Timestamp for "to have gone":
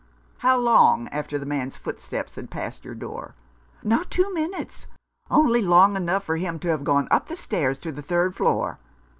6.61-7.07